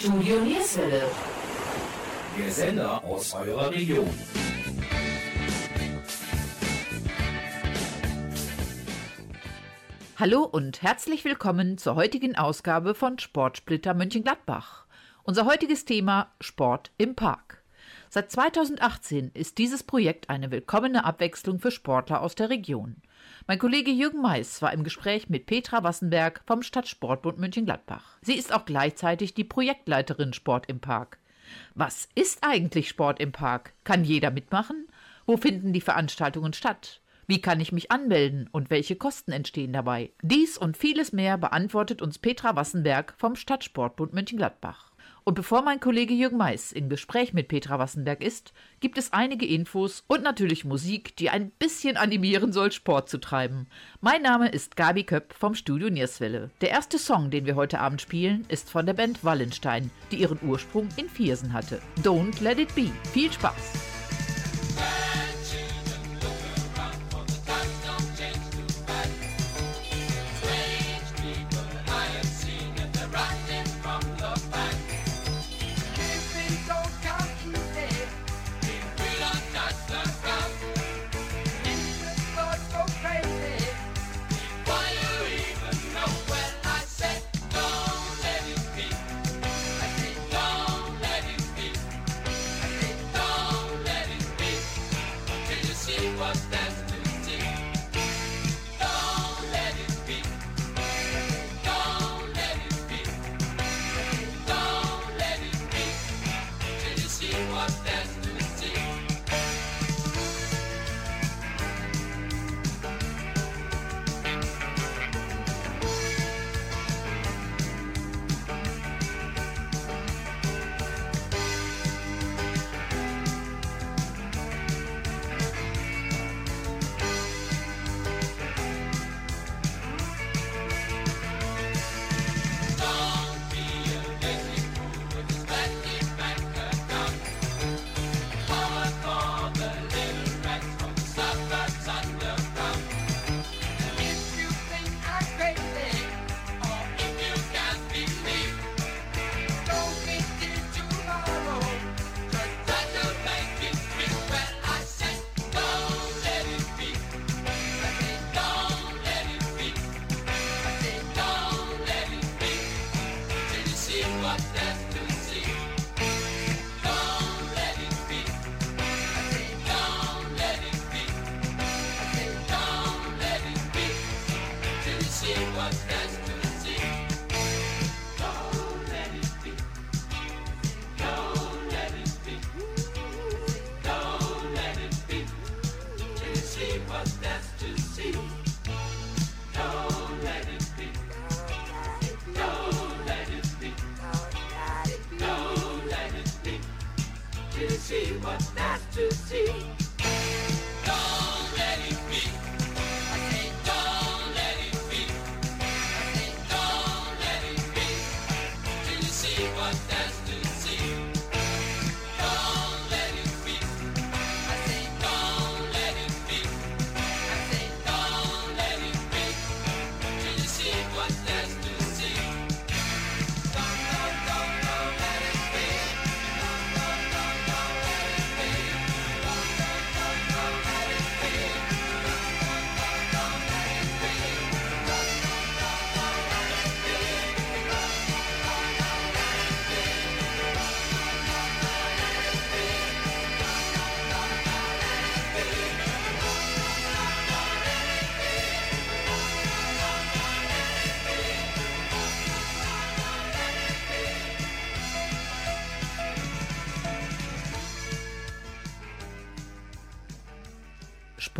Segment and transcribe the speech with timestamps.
[0.00, 1.02] Studio Nierswelle.
[2.38, 4.08] Der Sender aus eurer Region.
[10.16, 14.86] Hallo und herzlich willkommen zur heutigen Ausgabe von Sportsplitter Mönchengladbach.
[15.22, 17.62] Unser heutiges Thema Sport im Park.
[18.08, 22.96] Seit 2018 ist dieses Projekt eine willkommene Abwechslung für Sportler aus der Region.
[23.46, 28.18] Mein Kollege Jürgen Mais war im Gespräch mit Petra Wassenberg vom Stadtsportbund Mönchengladbach.
[28.22, 31.18] Sie ist auch gleichzeitig die Projektleiterin Sport im Park.
[31.74, 33.72] Was ist eigentlich Sport im Park?
[33.82, 34.86] Kann jeder mitmachen?
[35.26, 37.00] Wo finden die Veranstaltungen statt?
[37.26, 40.10] Wie kann ich mich anmelden und welche Kosten entstehen dabei?
[40.22, 44.89] Dies und vieles mehr beantwortet uns Petra Wassenberg vom Stadtsportbund Mönchengladbach.
[45.30, 49.46] Und bevor mein Kollege Jürgen Mais im Gespräch mit Petra Wassenberg ist, gibt es einige
[49.46, 53.68] Infos und natürlich Musik, die ein bisschen animieren soll, Sport zu treiben.
[54.00, 56.50] Mein Name ist Gabi Köpp vom Studio Nierswelle.
[56.62, 60.40] Der erste Song, den wir heute Abend spielen, ist von der Band Wallenstein, die ihren
[60.42, 61.80] Ursprung in Viersen hatte.
[62.02, 62.90] Don't Let It Be.
[63.12, 63.99] Viel Spaß!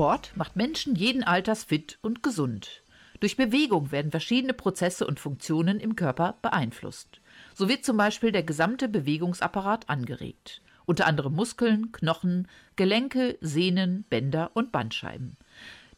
[0.00, 2.82] Sport macht Menschen jeden Alters fit und gesund.
[3.20, 7.20] Durch Bewegung werden verschiedene Prozesse und Funktionen im Körper beeinflusst.
[7.55, 10.62] So wird zum Beispiel der gesamte Bewegungsapparat angeregt.
[10.87, 15.37] Unter anderem Muskeln, Knochen, Gelenke, Sehnen, Bänder und Bandscheiben.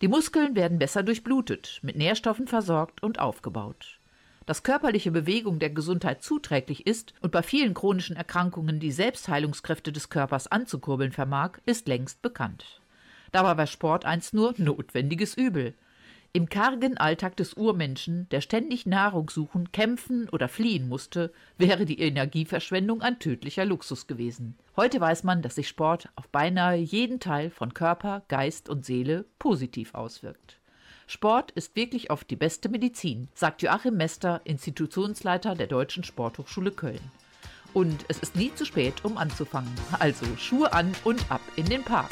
[0.01, 4.01] Die Muskeln werden besser durchblutet, mit Nährstoffen versorgt und aufgebaut.
[4.47, 10.09] Dass körperliche Bewegung der Gesundheit zuträglich ist und bei vielen chronischen Erkrankungen die Selbstheilungskräfte des
[10.09, 12.82] Körpers anzukurbeln vermag, ist längst bekannt.
[13.33, 15.75] Dabei war Sport einst nur notwendiges Übel.
[16.35, 21.99] Im kargen Alltag des Urmenschen, der ständig Nahrung suchen, kämpfen oder fliehen musste, wäre die
[21.99, 24.57] Energieverschwendung ein tödlicher Luxus gewesen.
[24.77, 29.27] Heute weiß man, dass sich Sport auf beinahe jeden Teil von Körper, Geist und Seele
[29.39, 30.59] positiv auswirkt.
[31.07, 37.01] Sport ist wirklich oft die beste Medizin, sagt Joachim Mester, Institutionsleiter der Deutschen Sporthochschule Köln.
[37.75, 39.73] Und es ist nie zu spät, um anzufangen.
[39.99, 42.11] Also Schuhe an und ab in den Park.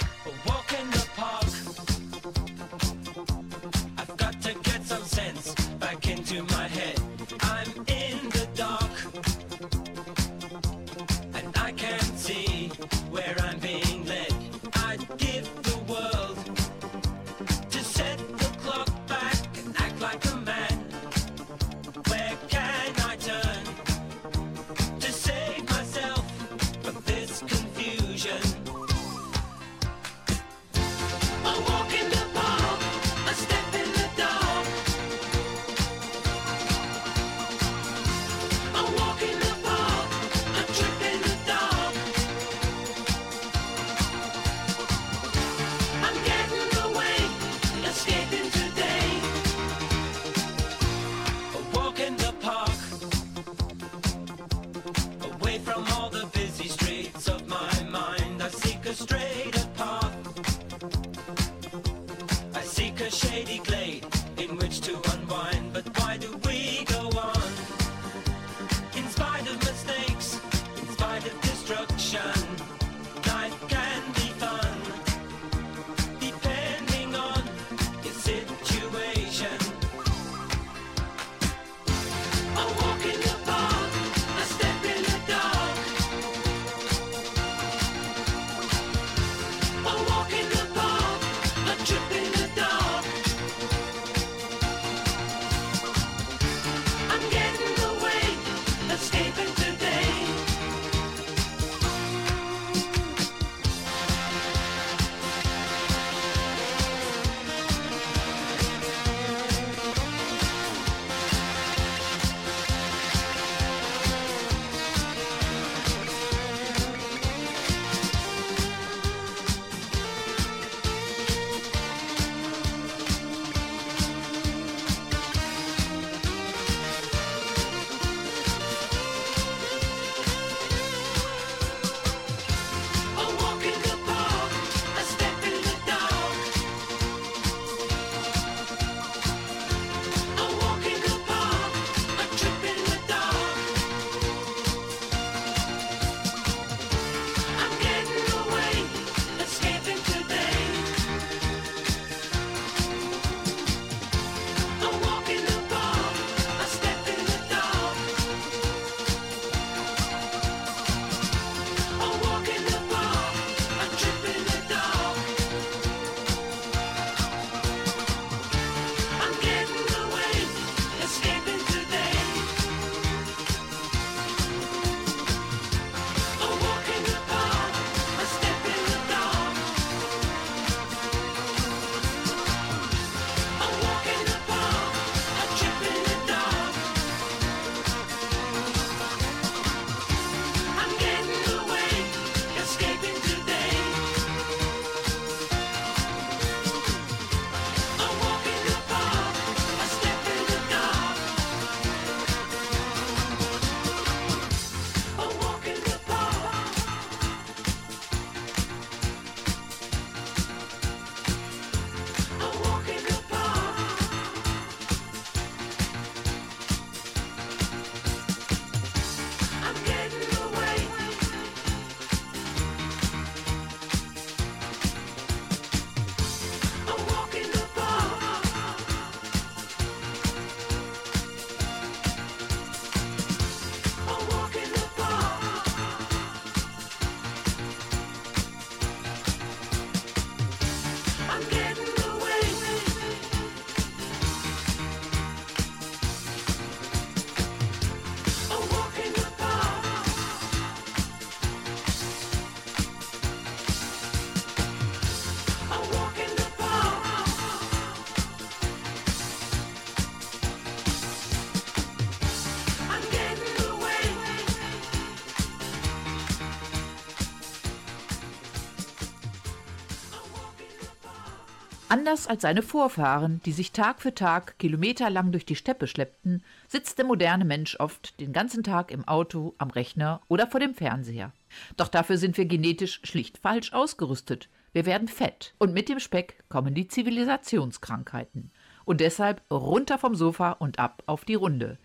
[271.90, 276.98] Anders als seine Vorfahren, die sich Tag für Tag kilometerlang durch die Steppe schleppten, sitzt
[276.98, 281.32] der moderne Mensch oft den ganzen Tag im Auto, am Rechner oder vor dem Fernseher.
[281.76, 284.48] Doch dafür sind wir genetisch schlicht falsch ausgerüstet.
[284.72, 288.52] Wir werden fett und mit dem Speck kommen die Zivilisationskrankheiten.
[288.84, 291.76] Und deshalb runter vom Sofa und ab auf die Runde.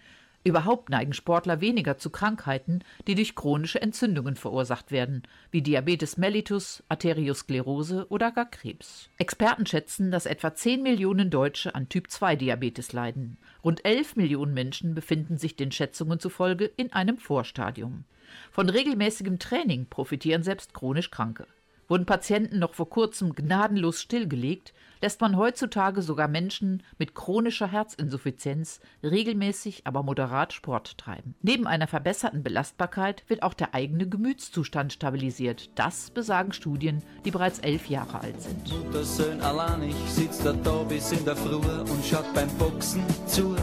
[0.46, 6.84] Überhaupt neigen Sportler weniger zu Krankheiten, die durch chronische Entzündungen verursacht werden, wie Diabetes mellitus,
[6.88, 9.10] Arteriosklerose oder gar Krebs.
[9.18, 13.40] Experten schätzen, dass etwa 10 Millionen Deutsche an Typ-2-Diabetes leiden.
[13.64, 18.04] Rund 11 Millionen Menschen befinden sich den Schätzungen zufolge in einem Vorstadium.
[18.52, 21.48] Von regelmäßigem Training profitieren selbst chronisch Kranke.
[21.88, 28.80] Wurden Patienten noch vor kurzem gnadenlos stillgelegt, lässt man heutzutage sogar Menschen mit chronischer Herzinsuffizienz
[29.04, 31.36] regelmäßig, aber moderat Sport treiben.
[31.42, 35.70] Neben einer verbesserten Belastbarkeit wird auch der eigene Gemütszustand stabilisiert.
[35.75, 38.72] Das besagen Studien, die bereits elf Jahre alt sind.
[38.72, 43.56] Muttersöhn allein, ich sitz da, da bis in der Früh und schaut beim Boxen zu.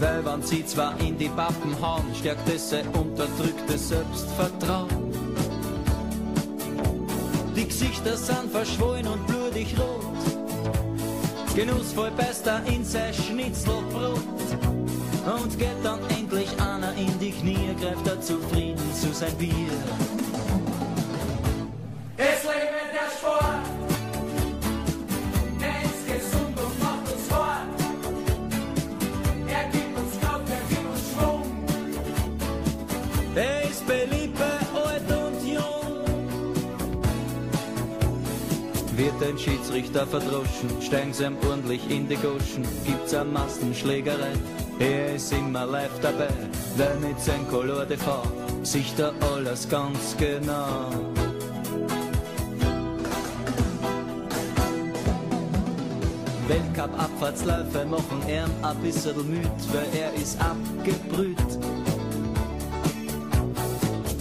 [0.00, 5.17] Weil wenn sie zwar in die Pappen hauen, stärkt es sein unterdrücktes Selbstvertrauen.
[7.58, 10.04] Die Gesichter sind verschwollen und blutig rot.
[11.56, 14.20] Genussvoll beißt er in sein Schnitzelbrot.
[15.42, 19.72] Und geht dann endlich einer in die Knie, greift er zufrieden zu sein Bier.
[38.98, 44.32] Wird ein Schiedsrichter verdroschen, steigen sie ihm ordentlich in die Goschen, gibt's eine Massenschlägerei.
[44.80, 46.34] Er ist immer live dabei,
[46.76, 50.90] weil mit sein Color Fond sieht er alles ganz genau.
[56.48, 61.38] Weltcup-Abfahrtsläufe machen er ein bisschen müd, weil er ist abgebrüht.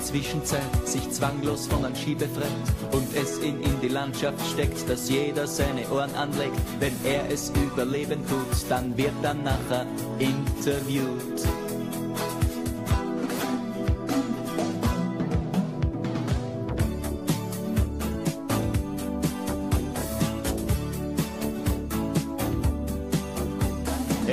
[0.00, 2.46] Zwischenzeit sich zwanglos von einem Ski befreit
[2.92, 7.50] und es ihn in die Landschaft steckt, dass jeder seine Ohren anlegt, wenn er es
[7.50, 9.86] überleben tut, dann wird er nachher
[10.18, 11.46] interviewt.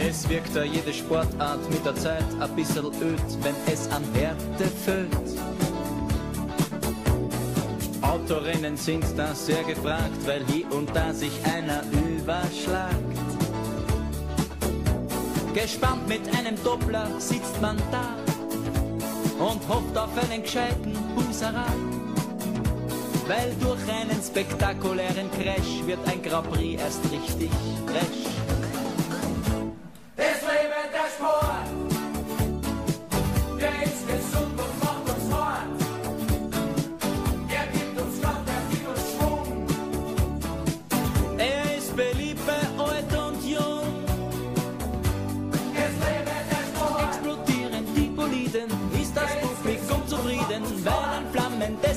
[0.09, 4.65] Es wirkt da jede Sportart mit der Zeit ein bisschen öd, wenn es an Härte
[4.85, 5.36] fällt.
[8.29, 12.93] Autorennen sind da sehr gefragt, weil hier und da sich einer überschlagt.
[15.53, 18.17] Gespannt mit einem Doppler sitzt man da
[19.41, 21.71] und hofft auf einen gescheiten Husarat.
[23.27, 27.49] Weil durch einen spektakulären Crash wird ein Grand Prix erst richtig
[27.85, 28.36] fresh.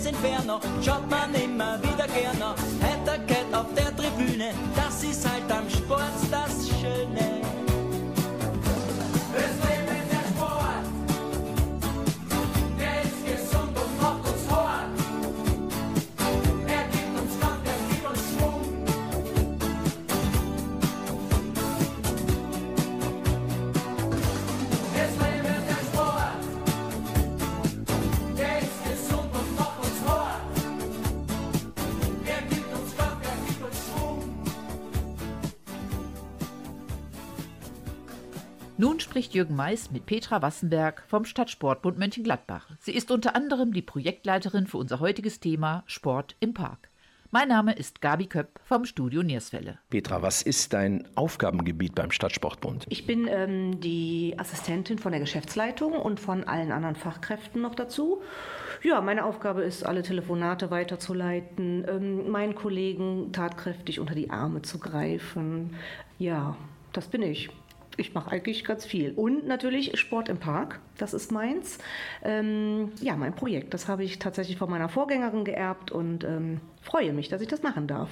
[0.00, 2.54] Des Inferno schaut man immer wieder gerne.
[2.82, 6.12] Heiterkeit auf der Tribüne, das ist halt am Sport
[39.30, 42.68] spricht Jürgen Mais mit Petra Wassenberg vom Stadtsportbund Mönchengladbach.
[42.80, 46.88] Sie ist unter anderem die Projektleiterin für unser heutiges Thema Sport im Park.
[47.30, 49.78] Mein Name ist Gabi Köpp vom Studio Nierswelle.
[49.88, 52.86] Petra, was ist dein Aufgabengebiet beim Stadtsportbund?
[52.88, 58.22] Ich bin ähm, die Assistentin von der Geschäftsleitung und von allen anderen Fachkräften noch dazu.
[58.82, 64.80] Ja, meine Aufgabe ist, alle Telefonate weiterzuleiten, ähm, meinen Kollegen tatkräftig unter die Arme zu
[64.80, 65.76] greifen.
[66.18, 66.56] Ja,
[66.92, 67.50] das bin ich.
[68.00, 69.12] Ich mache eigentlich ganz viel.
[69.12, 71.76] Und natürlich Sport im Park, das ist meins.
[72.24, 77.12] Ähm, ja, mein Projekt, das habe ich tatsächlich von meiner Vorgängerin geerbt und ähm, freue
[77.12, 78.08] mich, dass ich das machen darf.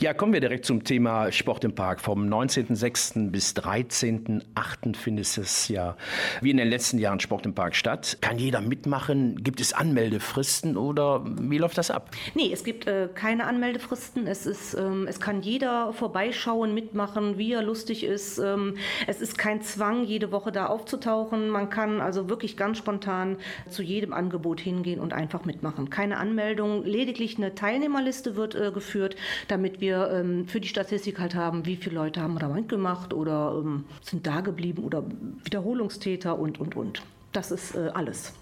[0.00, 2.00] Ja, kommen wir direkt zum Thema Sport im Park.
[2.00, 3.30] Vom 19.06.
[3.30, 4.96] bis 13.08.
[4.96, 5.96] findet es ja
[6.40, 8.18] wie in den letzten Jahren Sport im Park statt.
[8.20, 9.42] Kann jeder mitmachen?
[9.42, 12.10] Gibt es Anmeldefristen oder wie läuft das ab?
[12.34, 14.26] Nee, es gibt äh, keine Anmeldefristen.
[14.26, 18.38] Es, ist, ähm, es kann jeder vorbeischauen, mitmachen, wie er lustig ist.
[18.38, 21.48] Ähm, es ist kein Zwang, jede Woche da aufzutauchen.
[21.48, 23.36] Man kann also wirklich ganz spontan
[23.70, 25.90] zu jedem Angebot hingehen und einfach mitmachen.
[25.90, 29.16] Keine Anmeldung, lediglich eine Teilnehmerliste wird äh, geführt,
[29.48, 33.60] damit wir ähm, für die Statistik halt haben, wie viele Leute haben da mitgemacht oder
[33.62, 35.04] ähm, sind da geblieben oder
[35.44, 37.02] Wiederholungstäter und, und, und.
[37.32, 38.32] Das ist äh, alles.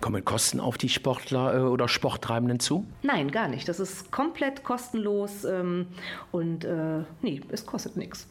[0.00, 2.86] Kommen Kosten auf die Sportler äh, oder Sporttreibenden zu?
[3.02, 3.68] Nein, gar nicht.
[3.68, 5.86] Das ist komplett kostenlos ähm,
[6.32, 8.28] und äh, nee, es kostet nichts.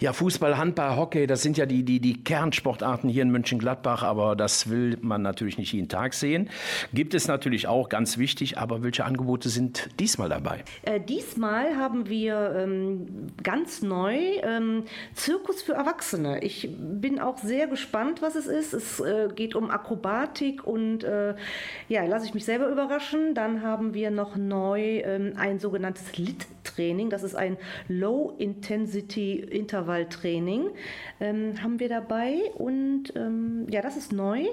[0.00, 4.36] Ja, Fußball, Handball, Hockey, das sind ja die, die, die Kernsportarten hier in Mönchengladbach, aber
[4.36, 6.50] das will man natürlich nicht jeden Tag sehen.
[6.92, 10.64] Gibt es natürlich auch, ganz wichtig, aber welche Angebote sind diesmal dabei?
[10.82, 13.06] Äh, diesmal haben wir ähm,
[13.42, 16.42] ganz neu ähm, Zirkus für Erwachsene.
[16.42, 18.72] Ich bin auch sehr gespannt, was es ist.
[18.72, 21.34] Es äh, geht um Akrobatik und äh,
[21.88, 23.34] ja, lasse ich mich selber überraschen.
[23.34, 26.18] Dann haben wir noch neu ähm, ein sogenanntes
[26.76, 27.10] LIT-Training.
[27.10, 27.56] Das ist ein
[27.88, 30.70] Low-Intensity Intervalltraining
[31.20, 34.44] ähm, haben wir dabei und ähm, ja, das ist neu.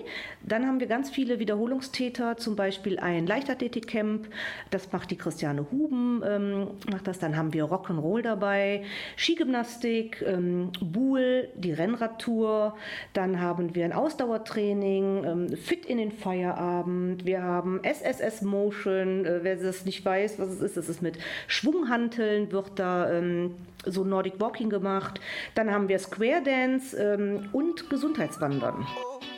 [0.42, 4.28] Dann haben wir ganz viele Wiederholungstäter, zum Beispiel ein Leichtathletikcamp,
[4.70, 7.20] das macht die Christiane Huben, ähm, macht das.
[7.20, 8.84] Dann haben wir Rock'n'Roll dabei,
[9.18, 12.76] Skigymnastik, ähm, Buhl, die Rennradtour.
[13.14, 17.26] Dann haben wir ein Ausdauertraining, ähm, Fit in den Feierabend.
[17.26, 21.18] Wir haben SSS Motion, äh, wer das nicht weiß, was es ist, das ist mit
[22.14, 25.20] Schwunghanteln, wird da ähm, so Nordic Walking gemacht.
[25.56, 28.76] Dann haben wir Square Dance ähm, und Gesundheitswandern.
[28.80, 29.33] Just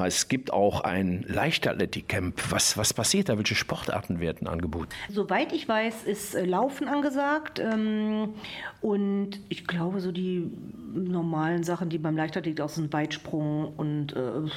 [0.00, 2.50] Petra, es gibt auch ein Leichtathletik-Camp.
[2.50, 3.36] Was, was passiert da?
[3.36, 4.88] Welche Sportarten werden angeboten?
[5.10, 7.58] Soweit ich weiß, ist äh, Laufen angesagt.
[7.58, 8.34] Ähm,
[8.80, 10.50] und ich glaube, so die
[10.92, 14.48] normalen Sachen, die beim Leichtathletik auch sind, Weitsprung und äh,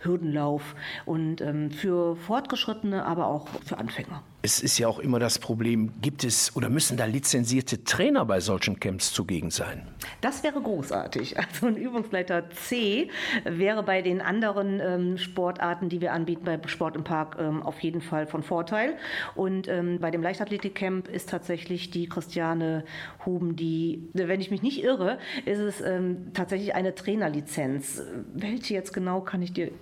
[0.00, 0.74] Hürdenlauf.
[1.04, 4.22] Und ähm, für Fortgeschrittene, aber auch für Anfänger.
[4.40, 8.38] Es ist ja auch immer das Problem, gibt es oder müssen da lizenzierte Trainer bei
[8.38, 9.88] solchen Camps zugegen sein?
[10.20, 11.36] Das wäre großartig.
[11.38, 13.10] Also ein Übungsleiter C
[13.44, 17.80] wäre bei den anderen ähm, Sportarten, die wir anbieten bei Sport im Park, ähm, auf
[17.80, 18.96] jeden Fall von Vorteil.
[19.34, 22.84] Und ähm, bei dem Leichtathletikcamp ist tatsächlich die Christiane
[23.26, 28.02] Huben, die, wenn ich mich nicht irre, ist es ähm, tatsächlich eine Trainerlizenz.
[28.34, 29.72] Welche jetzt genau, kann ich dir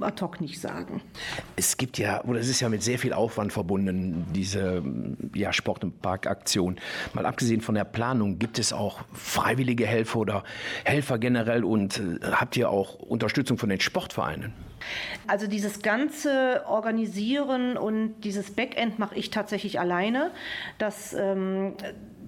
[0.00, 1.00] ad hoc nicht sagen.
[1.56, 4.82] Es gibt ja, oder es ist ja mit sehr viel Aufwand verbunden, diese
[5.34, 6.76] ja, Sport- und Parkaktion.
[7.14, 10.44] Mal abgesehen von der Planung, gibt es auch freiwillige Helfer oder
[10.84, 14.52] Helfer generell und äh, habt ihr auch Unterstützung von den Sportvereinen?
[15.26, 20.30] Also dieses ganze Organisieren und dieses Backend mache ich tatsächlich alleine.
[20.78, 21.74] Das ähm,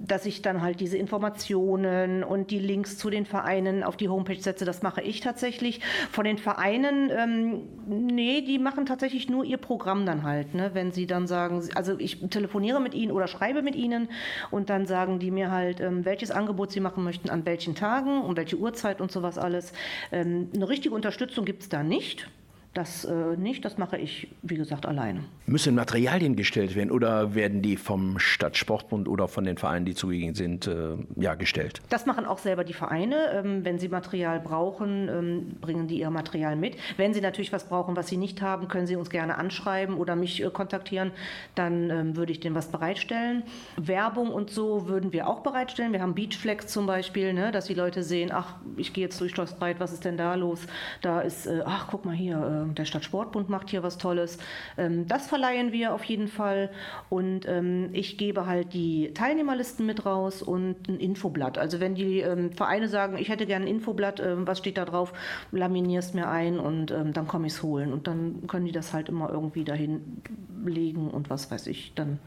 [0.06, 4.40] dass ich dann halt diese Informationen und die Links zu den Vereinen auf die Homepage
[4.40, 5.80] setze, das mache ich tatsächlich.
[6.10, 10.70] Von den Vereinen, ähm, nee, die machen tatsächlich nur ihr Programm dann halt, ne?
[10.74, 14.08] wenn sie dann sagen, also ich telefoniere mit ihnen oder schreibe mit ihnen
[14.50, 18.22] und dann sagen die mir halt, ähm, welches Angebot sie machen möchten, an welchen Tagen,
[18.22, 19.72] um welche Uhrzeit und sowas alles.
[20.10, 22.28] Ähm, eine richtige Unterstützung gibt es da nicht.
[22.74, 25.24] Das äh, nicht, das mache ich, wie gesagt, alleine.
[25.44, 30.34] Müssen Materialien gestellt werden oder werden die vom Stadtsportbund oder von den Vereinen, die zugegen
[30.34, 31.82] sind, äh, ja, gestellt?
[31.90, 33.16] Das machen auch selber die Vereine.
[33.34, 36.76] Ähm, wenn sie Material brauchen, ähm, bringen die ihr Material mit.
[36.96, 40.16] Wenn sie natürlich was brauchen, was sie nicht haben, können sie uns gerne anschreiben oder
[40.16, 41.10] mich äh, kontaktieren.
[41.54, 43.42] Dann ähm, würde ich denen was bereitstellen.
[43.76, 45.92] Werbung und so würden wir auch bereitstellen.
[45.92, 49.32] Wir haben Beachflex zum Beispiel, ne, dass die Leute sehen, ach, ich gehe jetzt durch
[49.32, 50.60] Schloss Breit, was ist denn da los?
[51.02, 54.38] Da ist, äh, ach, guck mal hier, äh, der Stadtsportbund macht hier was Tolles.
[54.76, 56.70] Ähm, das verleihen wir auf jeden Fall.
[57.08, 61.58] Und ähm, ich gebe halt die Teilnehmerlisten mit raus und ein Infoblatt.
[61.58, 64.84] Also wenn die ähm, Vereine sagen, ich hätte gerne ein Infoblatt, ähm, was steht da
[64.84, 65.12] drauf,
[65.50, 67.92] laminierst mir ein und ähm, dann komme ich es holen.
[67.92, 70.22] Und dann können die das halt immer irgendwie dahin
[70.64, 71.94] legen und was weiß ich.
[71.94, 72.18] Dann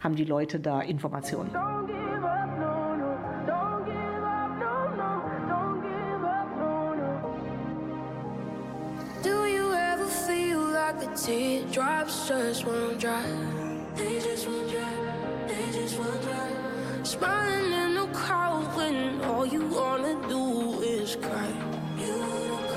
[0.00, 1.50] haben die Leute da Informationen.
[1.50, 3.10] Don't give up, no, no.
[3.46, 5.10] Don't give up, no, no.
[5.48, 7.20] Don't give up, no, no.
[9.22, 9.59] Do you
[10.92, 13.22] like the teardrops just won't dry?
[13.94, 16.52] They just won't dry, they just won't dry.
[17.04, 21.52] Smiling in the crowd when all you wanna do is cry.
[21.96, 22.69] You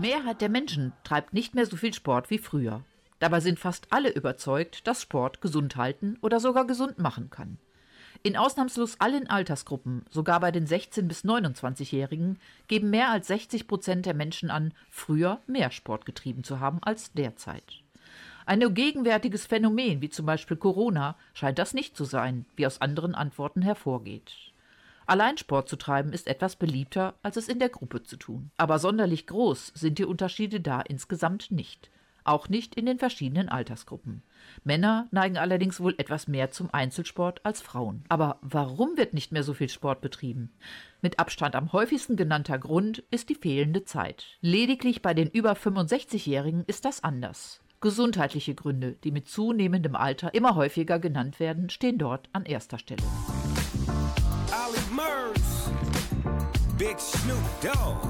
[0.00, 2.82] Mehrheit der Menschen treibt nicht mehr so viel Sport wie früher.
[3.18, 7.58] Dabei sind fast alle überzeugt, dass Sport gesund halten oder sogar gesund machen kann.
[8.22, 14.06] In ausnahmslos allen Altersgruppen, sogar bei den 16- bis 29-Jährigen, geben mehr als 60 Prozent
[14.06, 17.82] der Menschen an, früher mehr Sport getrieben zu haben als derzeit.
[18.46, 23.14] Ein gegenwärtiges Phänomen wie zum Beispiel Corona scheint das nicht zu sein, wie aus anderen
[23.14, 24.49] Antworten hervorgeht.
[25.10, 28.52] Allein Sport zu treiben ist etwas beliebter, als es in der Gruppe zu tun.
[28.56, 31.90] Aber sonderlich groß sind die Unterschiede da insgesamt nicht.
[32.22, 34.22] Auch nicht in den verschiedenen Altersgruppen.
[34.62, 38.04] Männer neigen allerdings wohl etwas mehr zum Einzelsport als Frauen.
[38.08, 40.52] Aber warum wird nicht mehr so viel Sport betrieben?
[41.02, 44.38] Mit Abstand am häufigsten genannter Grund ist die fehlende Zeit.
[44.42, 47.62] Lediglich bei den über 65-Jährigen ist das anders.
[47.80, 53.02] Gesundheitliche Gründe, die mit zunehmendem Alter immer häufiger genannt werden, stehen dort an erster Stelle.
[56.80, 58.08] Big Snoop Dogg.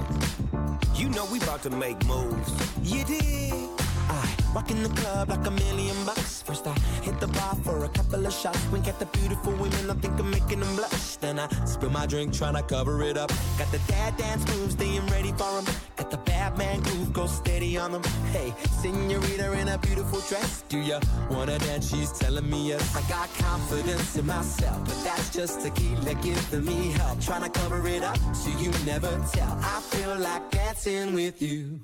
[0.95, 2.53] You know we about to make moves.
[2.85, 3.80] You dig?
[4.11, 6.43] I rockin' the club like a million bucks.
[6.43, 8.65] First I hit the bar for a couple of shots.
[8.73, 11.17] Wink at the beautiful women, I think I'm making them blush.
[11.17, 13.31] Then I spill my drink, tryna cover it up.
[13.59, 15.65] Got the dad dance moves, staying ready for for 'em.
[15.97, 18.03] Got the bad man groove, go steady on them.
[18.33, 20.65] Hey, senorita in a beautiful dress.
[20.69, 21.89] Do ya wanna dance?
[21.91, 22.85] She's telling me yes.
[22.97, 27.19] I got confidence in myself, but that's just tequila giving me help.
[27.21, 29.55] Tryna cover it up so you never tell.
[29.75, 31.81] I feel like dancing with you.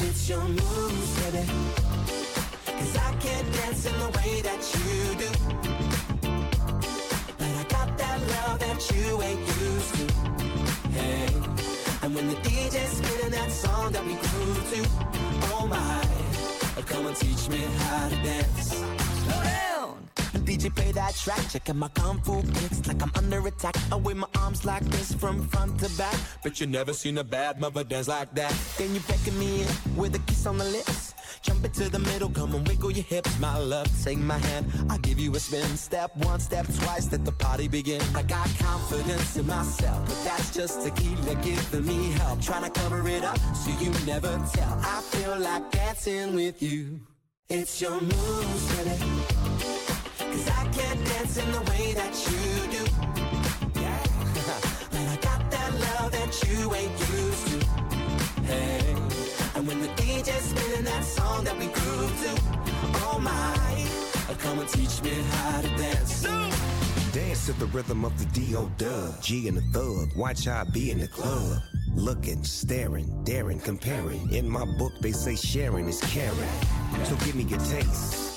[0.00, 1.44] It's your moves, baby.
[2.66, 5.30] Cause I can't dance in the way that you do.
[7.38, 10.04] But I got that love that you ain't used to.
[10.90, 11.26] Hey.
[12.02, 14.88] And when the DJ's spinning that song that we grew to,
[15.52, 16.08] oh my,
[16.86, 18.68] come and teach me how to dance.
[18.68, 20.17] Slow down.
[20.32, 23.76] DJ play that track, checking my kung fu kicks like I'm under attack.
[23.92, 26.14] I wave my arms like this from front to back.
[26.42, 28.54] But you never seen a bad mother dance like that.
[28.76, 31.14] Then you beckon me in with a kiss on the lips.
[31.42, 33.88] Jump into the middle, come and wiggle your hips, my love.
[34.02, 35.76] Take my hand, I'll give you a spin.
[35.76, 38.02] Step one, step twice, let the party begin.
[38.14, 42.40] I got confidence in myself, but that's just tequila giving me help.
[42.40, 44.80] Trying to cover it up so you never tell.
[44.82, 47.00] I feel like dancing with you.
[47.48, 49.77] It's your moves, baby.
[50.48, 52.84] Cause I can't dance in the way that you do.
[53.80, 54.02] Yeah.
[54.90, 57.66] but I got that love that you ain't used to.
[58.42, 58.94] Hey.
[59.54, 62.30] And when the DJ's spinning that song that we grew to,
[63.04, 63.86] oh my,
[64.30, 66.22] uh, come and teach me how to dance.
[67.12, 68.70] Dance to the rhythm of the D.O.
[68.78, 70.16] Dub, G and the thug.
[70.16, 71.60] Watch how I be in the club.
[71.94, 74.32] Looking, staring, daring, comparing.
[74.32, 76.48] In my book, they say sharing is caring.
[77.04, 78.28] So give me your taste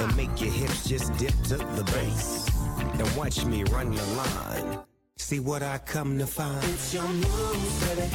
[0.00, 2.48] and make your hips just dip to the bass.
[2.78, 4.78] And watch me run your line.
[5.16, 6.62] See what I come to find.
[6.64, 8.08] It's your moves, baby.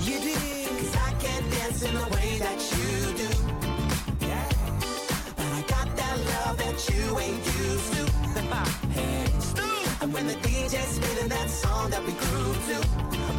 [0.00, 0.68] You did.
[0.68, 2.90] Cause I can't dance in the way that you
[3.22, 4.26] do.
[4.26, 4.48] Yeah.
[5.36, 8.04] But I got that love that you ain't used to.
[8.90, 9.22] hey.
[10.02, 12.76] And when the DJ's spinning that song that we grew to,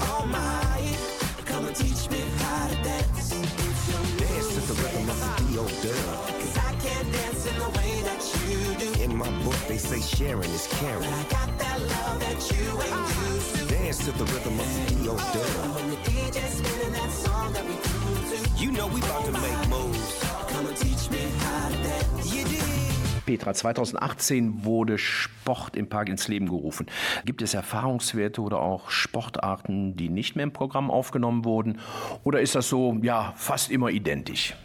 [0.10, 3.34] oh my, come and teach me how to dance.
[3.34, 5.68] It's your Dance to the rhythm of the D.O.
[5.84, 6.63] Dub.
[6.84, 9.04] Can't dance in the way that you do.
[9.04, 11.04] In my book, they say sharing is caring.
[11.06, 13.34] I got that love that you ain't ah.
[13.34, 13.66] used to.
[13.68, 15.16] Dance to the rhythm of the D.O.
[15.16, 15.76] Dub.
[15.76, 19.26] When oh, the DJ's spinning that song that we grew to, You know we about
[19.26, 20.20] to make moves.
[20.50, 22.36] come and teach me how to dance.
[22.36, 22.83] You did.
[23.26, 26.88] Petra, 2018 wurde Sport im Park ins Leben gerufen.
[27.26, 31.80] Gibt es Erfahrungswerte oder auch Sportarten, die nicht mehr im Programm aufgenommen wurden?
[32.24, 34.56] Oder ist das so, ja, fast immer identisch?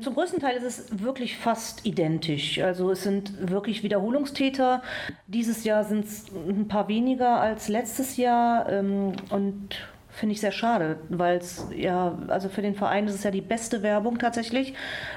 [0.00, 2.58] Zum größten Teil ist es wirklich fast identisch.
[2.60, 4.82] Also es sind wirklich Wiederholungstäter.
[5.26, 9.76] Dieses Jahr sind es ein paar weniger als letztes Jahr ähm, und
[10.12, 13.40] finde ich sehr schade, weil es ja, also für den Verein ist es ja die
[13.40, 14.74] beste Werbung tatsächlich,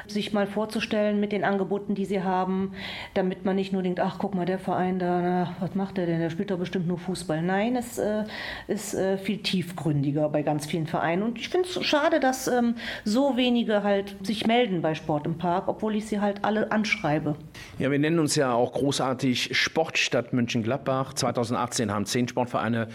[0.08, 2.72] sich mal vorzustellen mit den Angeboten, die sie haben,
[3.14, 6.06] damit man nicht nur denkt, ach guck mal, der Verein da, na, was macht der
[6.06, 6.20] denn?
[6.20, 7.42] Der spielt doch bestimmt nur Fußball.
[7.42, 8.24] Nein, es äh,
[8.68, 11.24] ist äh, viel tiefgründiger bei ganz vielen Vereinen.
[11.24, 15.38] Und ich finde es schade, dass ähm, so wenige halt sich melden bei Sport im
[15.38, 17.36] Park, obwohl ich sie halt alle anschreibe.
[17.80, 21.14] Ja, wir nennen uns ja auch großartig Sportstadt München-Gladbach.
[21.14, 22.88] 2018 haben zehn Sportvereine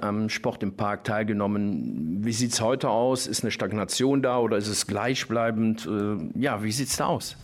[0.00, 1.39] am Sport im Park teilgenommen.
[1.48, 3.26] Wie sieht es heute aus?
[3.26, 5.86] Ist eine Stagnation da oder ist es gleichbleibend?
[5.86, 7.36] Äh, Ja, wie sieht es da aus?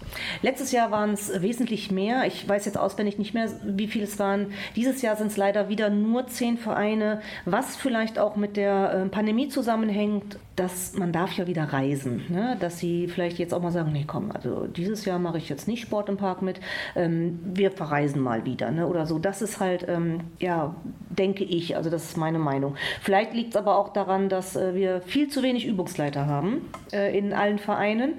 [0.42, 2.26] Letztes Jahr waren es wesentlich mehr.
[2.26, 4.52] Ich weiß jetzt auswendig nicht mehr, wie viel es waren.
[4.76, 9.08] Dieses Jahr sind es leider wieder nur zehn Vereine, was vielleicht auch mit der äh,
[9.08, 10.38] Pandemie zusammenhängt.
[10.56, 12.56] Dass man darf ja wieder reisen, ne?
[12.58, 15.68] dass sie vielleicht jetzt auch mal sagen, nee komm, also dieses Jahr mache ich jetzt
[15.68, 16.60] nicht Sport im Park mit,
[16.94, 18.86] ähm, wir verreisen mal wieder ne?
[18.86, 19.18] oder so.
[19.18, 20.74] Das ist halt, ähm, ja,
[21.10, 22.76] denke ich, also das ist meine Meinung.
[23.02, 27.16] Vielleicht liegt es aber auch daran, dass äh, wir viel zu wenig Übungsleiter haben äh,
[27.16, 28.14] in allen Vereinen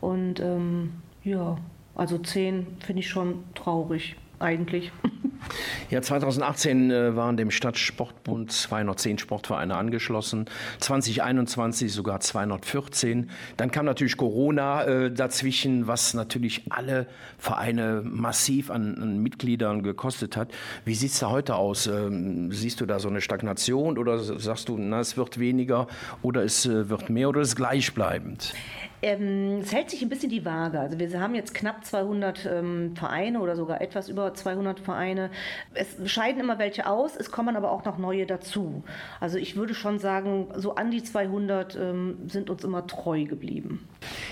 [0.00, 0.92] und ähm,
[1.24, 1.56] ja,
[1.94, 4.92] also zehn finde ich schon traurig eigentlich.
[5.90, 10.46] Ja, 2018 äh, waren dem Stadtsportbund 210 Sportvereine angeschlossen,
[10.80, 13.30] 2021 sogar 214.
[13.56, 17.06] Dann kam natürlich Corona äh, dazwischen, was natürlich alle
[17.38, 20.52] Vereine massiv an, an Mitgliedern gekostet hat.
[20.84, 21.86] Wie sieht es da heute aus?
[21.86, 25.86] Ähm, siehst du da so eine Stagnation oder sagst du, na, es wird weniger
[26.22, 28.54] oder es äh, wird mehr oder es ist gleichbleibend?
[29.00, 30.80] Ähm, es hält sich ein bisschen die Waage.
[30.80, 35.27] Also wir haben jetzt knapp 200 ähm, Vereine oder sogar etwas über 200 Vereine.
[35.74, 38.82] Es scheiden immer welche aus, es kommen aber auch noch neue dazu.
[39.20, 43.86] Also ich würde schon sagen, so an die 200 ähm, sind uns immer treu geblieben.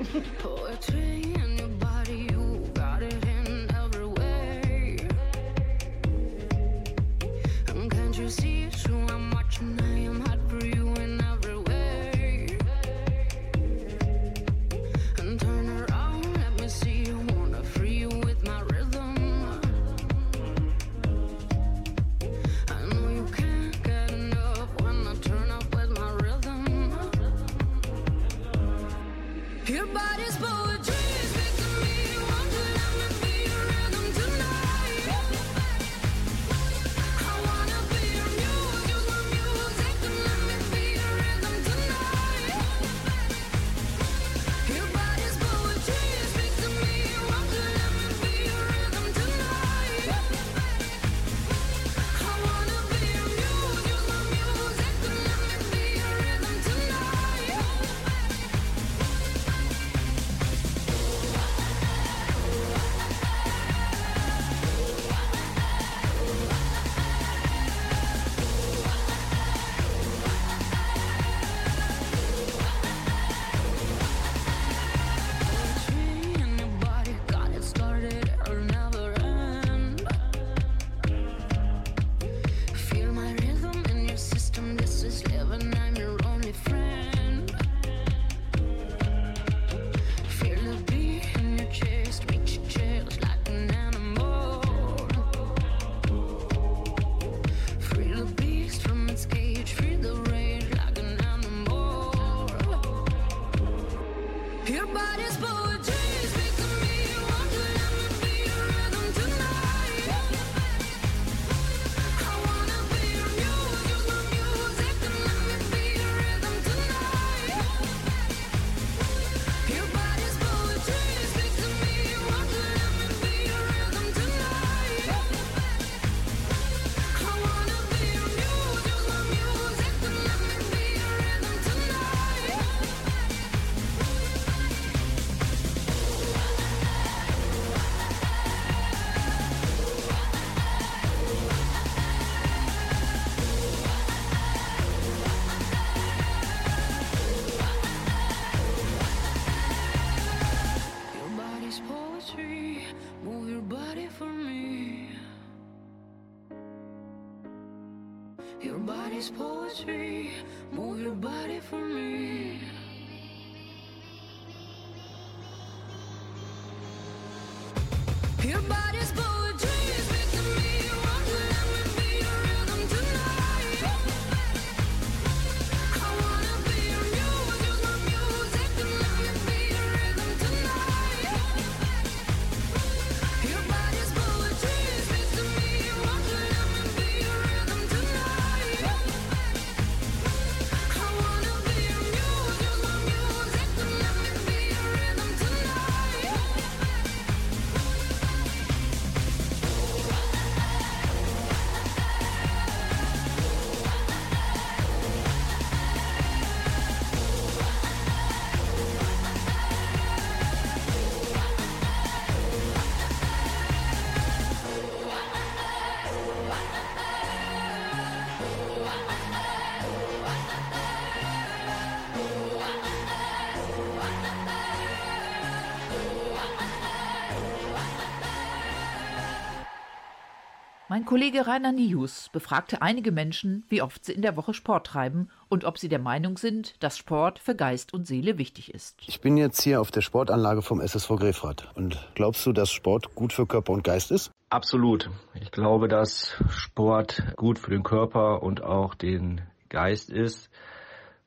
[231.13, 235.63] Kollege Rainer Nius befragte einige Menschen, wie oft sie in der Woche Sport treiben und
[235.63, 238.99] ob sie der Meinung sind, dass Sport für Geist und Seele wichtig ist.
[239.05, 241.67] Ich bin jetzt hier auf der Sportanlage vom SSV Grefrath.
[241.75, 244.31] Und glaubst du, dass Sport gut für Körper und Geist ist?
[244.49, 245.11] Absolut.
[245.39, 250.49] Ich glaube, dass Sport gut für den Körper und auch den Geist ist.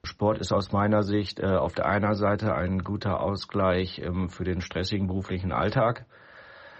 [0.02, 4.42] Sport ist aus meiner Sicht äh, auf der einen Seite ein guter Ausgleich ähm, für
[4.42, 6.06] den stressigen beruflichen Alltag.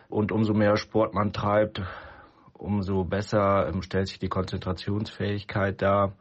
[0.09, 1.83] Und umso mehr Sport man treibt,
[2.59, 6.15] umso besser ähm, stellt sich die Konzentrationsfähigkeit dar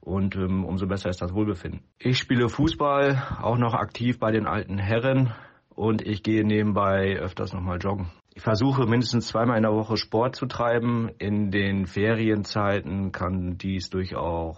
[0.00, 1.80] und ähm, umso besser ist das Wohlbefinden.
[1.98, 5.34] Ich spiele Fußball, auch noch aktiv bei den alten Herren
[5.74, 8.10] und ich gehe nebenbei öfters nochmal joggen.
[8.34, 11.10] Ich versuche mindestens zweimal in der Woche Sport zu treiben.
[11.18, 14.56] In den Ferienzeiten kann dies durchaus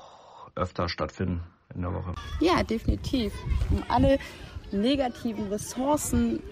[0.55, 1.43] öfter stattfinden
[1.75, 2.15] in der Woche.
[2.41, 3.33] Ja, definitiv.
[3.71, 4.19] Um alle
[4.71, 6.43] negativen Ressourcen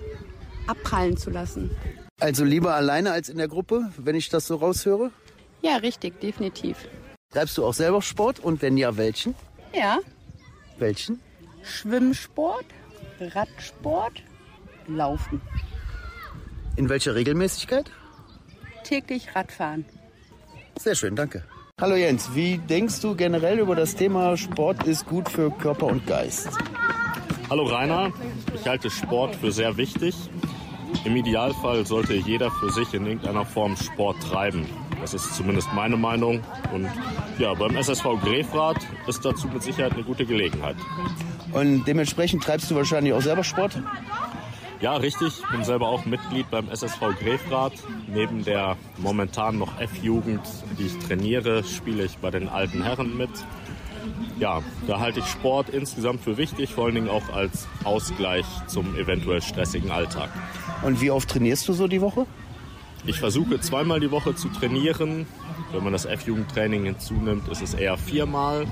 [0.67, 1.71] abprallen zu lassen.
[2.21, 5.11] Also lieber alleine als in der Gruppe, wenn ich das so raushöre?
[5.63, 6.77] Ja, richtig, definitiv.
[7.33, 9.35] Treibst du auch selber Sport und wenn ja, welchen?
[9.75, 9.99] Ja,
[10.79, 11.21] Welchen?
[11.63, 12.65] Schwimmsport,
[13.21, 14.23] Radsport,
[14.87, 15.41] Laufen.
[16.77, 17.91] In welcher Regelmäßigkeit?
[18.85, 19.85] Täglich Radfahren.
[20.79, 21.45] Sehr schön, danke.
[21.81, 26.07] Hallo Jens, wie denkst du generell über das Thema Sport ist gut für Körper und
[26.07, 26.49] Geist?
[27.51, 28.13] Hallo Rainer,
[28.55, 30.15] ich halte Sport für sehr wichtig.
[31.09, 34.67] Im Idealfall sollte jeder für sich in irgendeiner Form Sport treiben.
[35.01, 36.43] Das ist zumindest meine Meinung.
[36.71, 36.87] Und
[37.39, 40.77] ja, beim SSV Grefrath ist dazu mit Sicherheit eine gute Gelegenheit.
[41.55, 43.81] Und dementsprechend treibst du wahrscheinlich auch selber Sport?
[44.83, 45.29] Ja, richtig.
[45.29, 47.73] Ich bin selber auch Mitglied beim SSV Grefrath.
[48.07, 50.43] Neben der momentan noch F-Jugend,
[50.79, 53.31] die ich trainiere, spiele ich bei den alten Herren mit.
[54.39, 58.95] Ja, da halte ich Sport insgesamt für wichtig, vor allen Dingen auch als Ausgleich zum
[58.95, 60.29] eventuell stressigen Alltag.
[60.83, 62.27] Und wie oft trainierst du so die Woche?
[63.07, 65.27] Ich versuche zweimal die Woche zu trainieren.
[65.73, 68.67] Wenn man das F-Jugendtraining hinzunimmt, ist es eher viermal.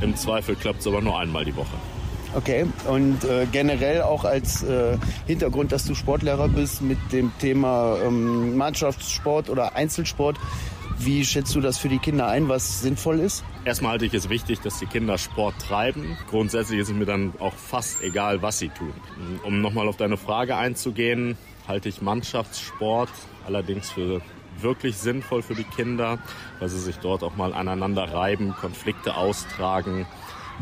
[0.00, 1.76] Im Zweifel klappt es aber nur einmal die Woche.
[2.34, 4.96] Okay, und äh, generell auch als äh,
[5.26, 10.38] Hintergrund, dass du Sportlehrer bist mit dem Thema ähm, Mannschaftssport oder Einzelsport.
[11.04, 13.42] Wie schätzt du das für die Kinder ein, was sinnvoll ist?
[13.64, 16.16] Erstmal halte ich es wichtig, dass die Kinder Sport treiben.
[16.30, 18.92] Grundsätzlich ist es mir dann auch fast egal, was sie tun.
[19.42, 21.36] Um nochmal auf deine Frage einzugehen,
[21.66, 23.10] halte ich Mannschaftssport
[23.44, 24.20] allerdings für
[24.60, 26.20] wirklich sinnvoll für die Kinder,
[26.60, 30.06] weil sie sich dort auch mal aneinander reiben, Konflikte austragen,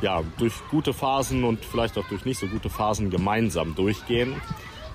[0.00, 4.40] ja, durch gute Phasen und vielleicht auch durch nicht so gute Phasen gemeinsam durchgehen.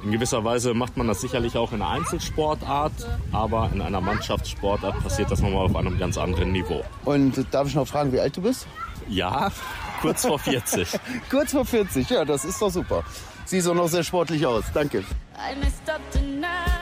[0.05, 2.93] In gewisser Weise macht man das sicherlich auch in einer Einzelsportart,
[3.31, 6.83] aber in einer Mannschaftssportart passiert das nochmal auf einem ganz anderen Niveau.
[7.05, 8.67] Und darf ich noch fragen, wie alt du bist?
[9.09, 9.51] Ja,
[10.01, 10.87] kurz vor 40.
[11.31, 13.03] Kurz vor 40, ja, das ist doch super.
[13.45, 14.65] Siehst auch noch sehr sportlich aus.
[14.75, 14.99] Danke.
[14.99, 16.74] I messed up tonight.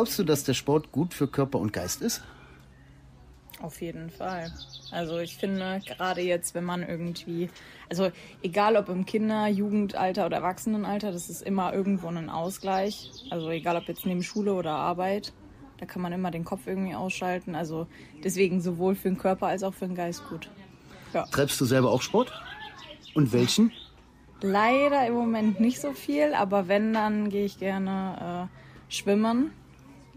[0.00, 2.22] Glaubst du, dass der Sport gut für Körper und Geist ist?
[3.60, 4.50] Auf jeden Fall.
[4.92, 7.48] Also ich finde, gerade jetzt, wenn man irgendwie,
[7.88, 8.10] also
[8.42, 13.10] egal ob im Kinder-, Jugendalter oder Erwachsenenalter, das ist immer irgendwo ein Ausgleich.
[13.30, 15.32] Also egal ob jetzt neben Schule oder Arbeit,
[15.78, 17.54] da kann man immer den Kopf irgendwie ausschalten.
[17.54, 17.86] Also
[18.24, 20.50] deswegen sowohl für den Körper als auch für den Geist gut.
[21.14, 21.24] Ja.
[21.26, 22.32] Treibst du selber auch Sport?
[23.14, 23.72] Und welchen?
[24.42, 29.52] Leider im Moment nicht so viel, aber wenn, dann gehe ich gerne äh, schwimmen.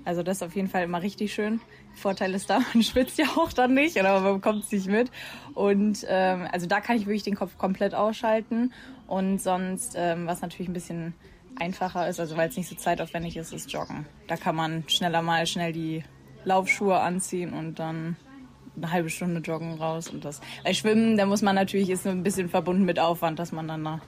[0.05, 1.61] Also das ist auf jeden Fall immer richtig schön.
[1.93, 5.11] Vorteil ist da, man schwitzt ja auch dann nicht oder man bekommt es nicht mit.
[5.53, 8.73] Und ähm, also da kann ich wirklich den Kopf komplett ausschalten.
[9.07, 11.13] Und sonst, ähm, was natürlich ein bisschen
[11.59, 14.05] einfacher ist, also weil es nicht so zeitaufwendig ist, ist Joggen.
[14.27, 16.03] Da kann man schneller mal schnell die
[16.45, 18.15] Laufschuhe anziehen und dann
[18.75, 20.41] eine halbe Stunde joggen raus und das.
[20.63, 24.01] Bei Schwimmen, da muss man natürlich, ist ein bisschen verbunden mit Aufwand, dass man dann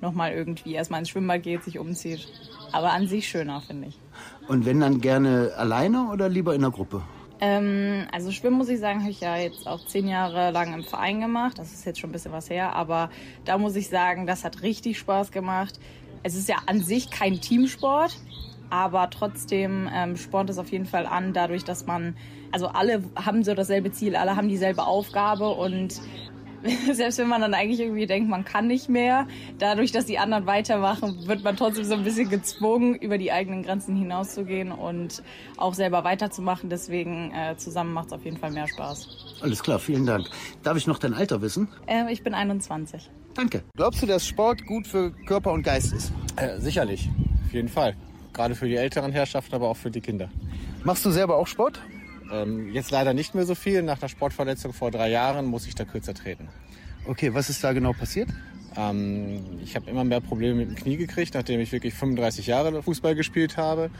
[0.00, 2.28] nochmal irgendwie erstmal ins Schwimmbad geht, sich umzieht.
[2.70, 3.98] Aber an sich schöner, finde ich.
[4.48, 7.02] Und wenn dann gerne alleine oder lieber in der Gruppe?
[7.42, 10.84] Ähm, also Schwimmen muss ich sagen, habe ich ja jetzt auch zehn Jahre lang im
[10.84, 11.58] Verein gemacht.
[11.58, 13.10] Das ist jetzt schon ein bisschen was her, aber
[13.44, 15.80] da muss ich sagen, das hat richtig Spaß gemacht.
[16.22, 18.16] Es ist ja an sich kein Teamsport,
[18.70, 22.16] aber trotzdem ähm, spornt es auf jeden Fall an, dadurch, dass man,
[22.52, 26.00] also alle haben so dasselbe Ziel, alle haben dieselbe Aufgabe und
[26.92, 29.26] selbst wenn man dann eigentlich irgendwie denkt, man kann nicht mehr,
[29.58, 33.62] dadurch, dass die anderen weitermachen, wird man trotzdem so ein bisschen gezwungen, über die eigenen
[33.62, 35.22] Grenzen hinauszugehen und
[35.56, 36.70] auch selber weiterzumachen.
[36.70, 39.40] Deswegen äh, zusammen macht es auf jeden Fall mehr Spaß.
[39.40, 40.26] Alles klar, vielen Dank.
[40.62, 41.68] Darf ich noch dein Alter wissen?
[41.86, 43.10] Äh, ich bin 21.
[43.34, 43.62] Danke.
[43.76, 46.12] Glaubst du, dass Sport gut für Körper und Geist ist?
[46.36, 47.08] Äh, sicherlich,
[47.46, 47.96] auf jeden Fall.
[48.32, 50.30] Gerade für die älteren Herrschaften, aber auch für die Kinder.
[50.84, 51.80] Machst du selber auch Sport?
[52.32, 53.82] Ähm, jetzt leider nicht mehr so viel.
[53.82, 56.48] Nach einer Sportverletzung vor drei Jahren muss ich da kürzer treten.
[57.06, 58.28] Okay, was ist da genau passiert?
[58.76, 62.82] Ähm, ich habe immer mehr Probleme mit dem Knie gekriegt, nachdem ich wirklich 35 Jahre
[62.82, 63.90] Fußball gespielt habe.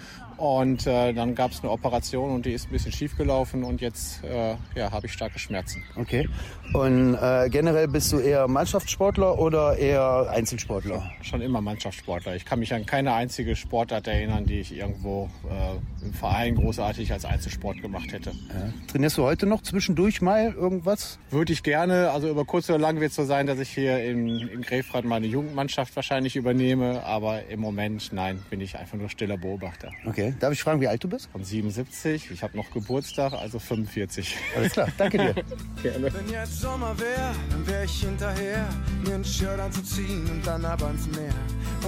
[0.43, 3.81] Und äh, dann gab es eine Operation und die ist ein bisschen schief gelaufen und
[3.81, 5.85] jetzt äh, ja, habe ich starke Schmerzen.
[5.95, 6.29] Okay.
[6.73, 11.09] Und äh, generell bist du eher Mannschaftssportler oder eher Einzelsportler?
[11.21, 12.35] Schon immer Mannschaftssportler.
[12.35, 17.13] Ich kann mich an keine einzige Sportart erinnern, die ich irgendwo äh, im Verein großartig
[17.13, 18.31] als Einzelsport gemacht hätte.
[18.31, 18.73] Ja.
[18.89, 21.21] Trainierst du heute noch zwischendurch mal irgendwas?
[21.31, 22.11] Würde ich gerne.
[22.11, 25.05] Also über kurz oder lang wird es so sein, dass ich hier in, in Grefrath
[25.05, 27.05] meine Jugendmannschaft wahrscheinlich übernehme.
[27.05, 29.93] Aber im Moment, nein, bin ich einfach nur stiller Beobachter.
[30.05, 30.32] Okay.
[30.41, 31.29] Darf ich fragen, wie alt du bist?
[31.31, 32.31] Von 77.
[32.31, 34.37] Ich habe noch Geburtstag, also 45.
[34.57, 35.35] Alles klar, danke dir.
[35.83, 36.13] Gerne.
[36.13, 38.69] Wenn jetzt Sommer wär, dann wär ich hinterher,
[39.05, 41.35] mir ein Shirt anzuziehen und dann ab ans Meer.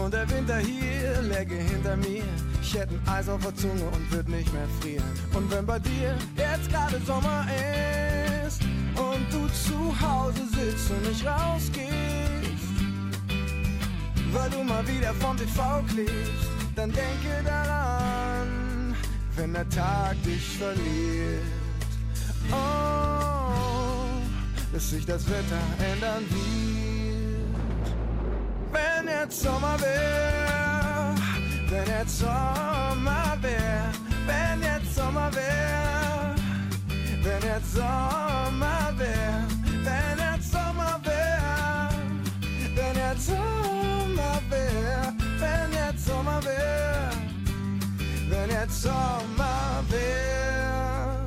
[0.03, 2.23] Und der Winter hier läge hinter mir.
[2.63, 5.05] Ich hätte ein Eis auf der Zunge und würd nicht mehr frieren.
[5.35, 7.47] Und wenn bei dir jetzt gerade Sommer
[8.47, 8.63] ist
[8.97, 11.93] und du zu Hause sitzt und nicht rausgehst,
[14.33, 18.95] weil du mal wieder vom TV klebst, dann denke daran,
[19.37, 21.43] wenn der Tag dich verliert.
[22.51, 24.21] Oh,
[24.73, 25.63] dass sich das Wetter
[25.93, 26.75] ändern wird.
[28.73, 31.15] Wenn jetzt Sommer wär,
[31.69, 33.93] wenn jetzt Sommer wär,
[34.27, 36.35] wenn jetzt Sommer wär,
[37.23, 39.54] wenn jetzt Sommer wär,
[48.85, 51.27] Sommer wär.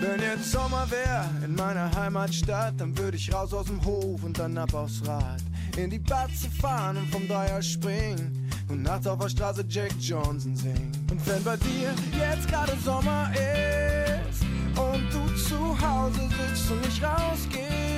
[0.00, 4.38] Wenn jetzt Sommer wär in meiner Heimatstadt, dann würde ich raus aus dem Hof und
[4.38, 5.40] dann ab aufs Rad.
[5.78, 10.54] In die Batze fahren und vom Dreier springen und nachts auf der Straße Jack Johnson
[10.54, 10.92] singen.
[11.10, 14.42] Und wenn bei dir jetzt gerade Sommer ist
[14.78, 17.89] und du zu Hause sitzt und nicht rausgehst,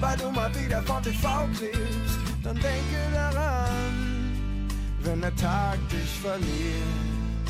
[0.00, 4.68] weil du mal wieder vom TV klebst, dann denke daran,
[5.02, 7.48] wenn der Tag dich verliert.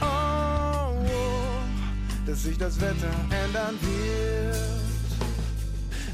[0.00, 3.14] Oh, oh, dass sich das Wetter
[3.44, 4.56] ändern wird.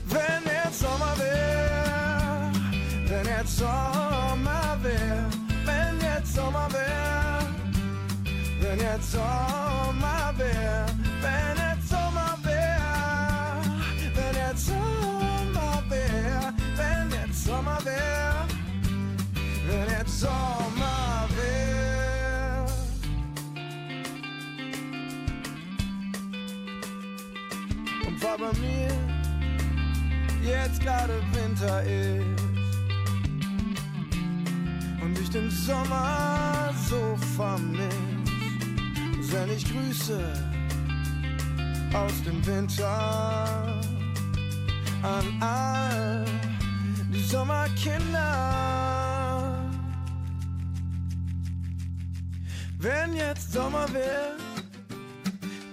[0.06, 2.52] Wenn jetzt Sommer wär,
[3.06, 5.26] wenn jetzt Sommer wär,
[5.64, 7.38] wenn jetzt Sommer wär,
[8.60, 10.86] wenn jetzt Sommer wär,
[20.20, 21.28] wenn Sommer.
[28.06, 28.88] Und weil bei mir
[30.42, 32.42] jetzt gerade Winter ist
[35.02, 37.94] und ich den Sommer so vermiss,
[39.20, 40.20] send ich Grüße
[41.92, 43.80] aus dem Winter.
[45.02, 46.24] an all
[47.12, 48.99] die Sommerkinder.
[52.82, 54.40] Wenn jetzt Sommer wird,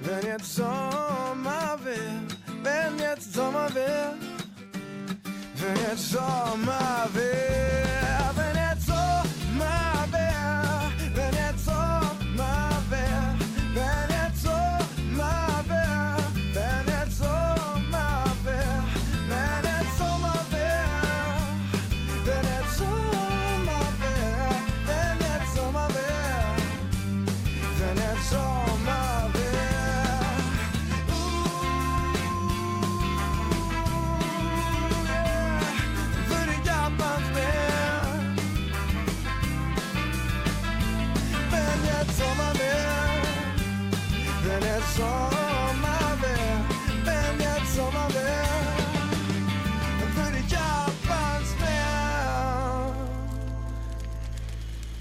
[0.02, 4.20] wenn jetzt Sommer wird, wenn jetzt Sommer wird,
[5.56, 7.77] wenn jetzt Sommer wird,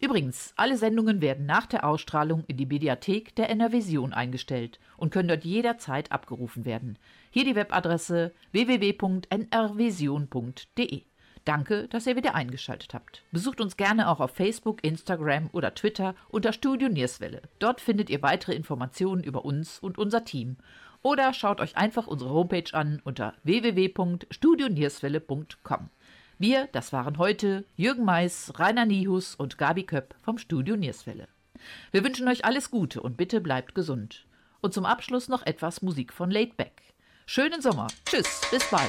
[0.00, 5.28] Übrigens, alle Sendungen werden nach der Ausstrahlung in die Mediathek der NRVision eingestellt und können
[5.28, 6.98] dort jederzeit abgerufen werden.
[7.30, 11.02] Hier die Webadresse www.nrvision.de.
[11.44, 13.24] Danke, dass ihr wieder eingeschaltet habt.
[13.30, 17.42] Besucht uns gerne auch auf Facebook, Instagram oder Twitter unter Studio Nierswelle.
[17.58, 20.56] Dort findet ihr weitere Informationen über uns und unser Team.
[21.02, 25.90] Oder schaut euch einfach unsere Homepage an unter www.studionierswelle.com.
[26.40, 31.28] Wir, das waren heute Jürgen Mais, Rainer Nihus und Gabi Köpp vom Studio Nierswelle.
[31.92, 34.24] Wir wünschen euch alles Gute und bitte bleibt gesund.
[34.62, 36.94] Und zum Abschluss noch etwas Musik von Laidback.
[37.26, 37.88] Schönen Sommer.
[38.06, 38.88] Tschüss, bis bald.